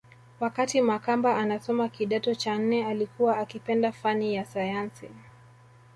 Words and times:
Wakati 0.39 0.81
Makamba 0.81 1.37
anasoma 1.37 1.89
kidato 1.89 2.35
cha 2.35 2.57
nne 2.57 2.85
alikuwa 2.85 3.37
akipenda 3.37 3.91
fani 3.91 4.35
ya 4.35 4.45
sayansi 4.45 5.09